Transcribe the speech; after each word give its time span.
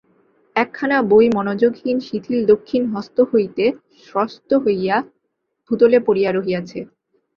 একখানা 0.55 0.97
বই 1.09 1.27
মনোযোগহীন 1.35 1.97
শিথিল 2.07 2.39
দক্ষিণ 2.51 2.81
হস্ত 2.93 3.17
হইতে 3.31 3.63
স্রস্ত 3.99 4.49
হইয়া 4.63 4.95
ভূতলে 5.71 5.97
পড়িয়া 6.07 6.31
রহিয়াছে। 6.31 6.79